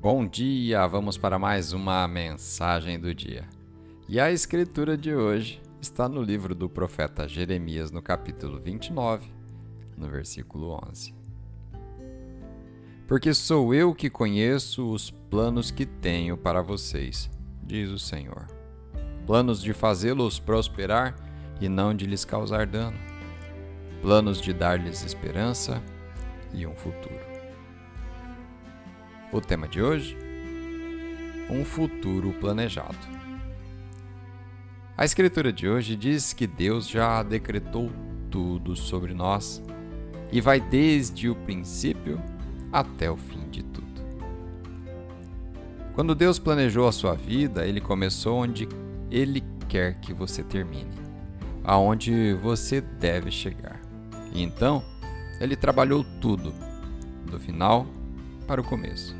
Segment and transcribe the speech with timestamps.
[0.00, 0.86] Bom dia!
[0.86, 3.48] Vamos para mais uma mensagem do dia.
[4.08, 9.28] E a escritura de hoje está no livro do profeta Jeremias, no capítulo 29,
[9.96, 11.12] no versículo 11.
[13.08, 17.28] Porque sou eu que conheço os planos que tenho para vocês,
[17.60, 18.46] diz o Senhor.
[19.26, 21.16] Planos de fazê-los prosperar
[21.60, 22.98] e não de lhes causar dano.
[24.00, 25.82] Planos de dar-lhes esperança
[26.54, 27.27] e um futuro.
[29.30, 30.16] O tema de hoje?
[31.50, 32.96] Um futuro planejado.
[34.96, 37.92] A Escritura de hoje diz que Deus já decretou
[38.30, 39.62] tudo sobre nós
[40.32, 42.18] e vai desde o princípio
[42.72, 43.86] até o fim de tudo.
[45.94, 48.66] Quando Deus planejou a sua vida, ele começou onde
[49.10, 50.88] ele quer que você termine,
[51.62, 53.78] aonde você deve chegar.
[54.32, 54.82] E então,
[55.38, 56.54] ele trabalhou tudo,
[57.30, 57.86] do final
[58.46, 59.14] para o começo.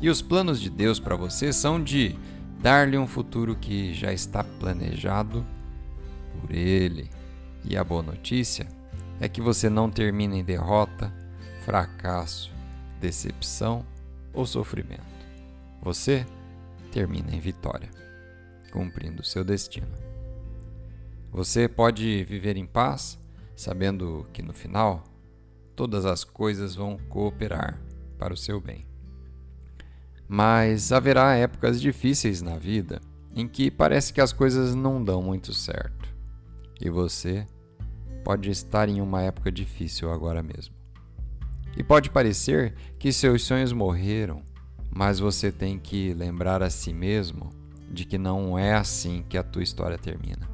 [0.00, 2.14] E os planos de Deus para você são de
[2.60, 5.44] dar-lhe um futuro que já está planejado
[6.40, 7.10] por Ele.
[7.64, 8.66] E a boa notícia
[9.20, 11.12] é que você não termina em derrota,
[11.64, 12.52] fracasso,
[13.00, 13.84] decepção
[14.32, 15.02] ou sofrimento.
[15.80, 16.26] Você
[16.92, 17.90] termina em vitória,
[18.72, 19.92] cumprindo seu destino.
[21.32, 23.18] Você pode viver em paz,
[23.56, 25.02] sabendo que no final
[25.74, 27.80] todas as coisas vão cooperar
[28.18, 28.93] para o seu bem.
[30.36, 33.00] Mas haverá épocas difíceis na vida
[33.36, 36.12] em que parece que as coisas não dão muito certo.
[36.80, 37.46] E você
[38.24, 40.74] pode estar em uma época difícil agora mesmo.
[41.76, 44.42] E pode parecer que seus sonhos morreram,
[44.90, 47.50] mas você tem que lembrar a si mesmo
[47.88, 50.50] de que não é assim que a tua história termina.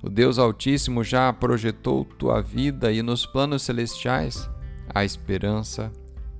[0.00, 4.48] O Deus Altíssimo já projetou tua vida e nos planos celestiais
[4.94, 5.90] há esperança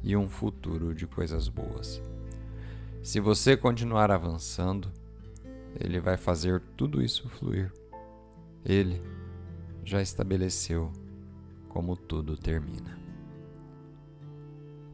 [0.01, 2.01] e um futuro de coisas boas.
[3.07, 4.91] Se você continuar avançando,
[5.79, 7.73] Ele vai fazer tudo isso fluir.
[8.65, 9.01] Ele
[9.85, 10.93] já estabeleceu
[11.69, 12.99] como tudo termina.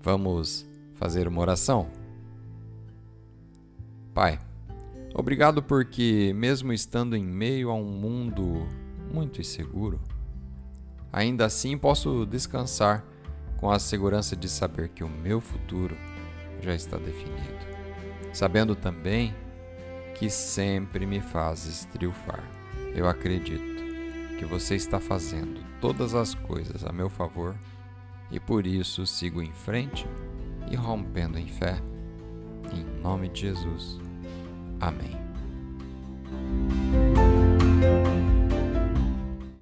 [0.02, 1.90] Vamos fazer uma oração?
[4.12, 4.38] Pai,
[5.14, 8.68] Obrigado porque, mesmo estando em meio a um mundo
[9.10, 9.98] muito inseguro,
[11.10, 13.06] ainda assim posso descansar
[13.56, 15.96] com a segurança de saber que o meu futuro
[16.60, 17.71] já está definido,
[18.32, 19.34] sabendo também
[20.14, 22.42] que sempre me fazes triunfar.
[22.94, 23.72] Eu acredito
[24.38, 27.54] que você está fazendo todas as coisas a meu favor
[28.30, 30.06] e por isso sigo em frente
[30.70, 31.78] e rompendo em fé.
[32.72, 34.00] Em nome de Jesus.
[34.80, 35.16] Amém.